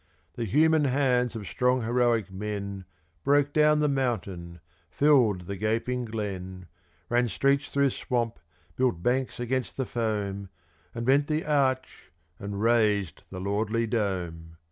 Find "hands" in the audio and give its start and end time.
0.85-1.35